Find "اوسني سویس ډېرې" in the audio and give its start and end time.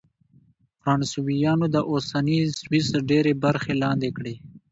1.91-3.33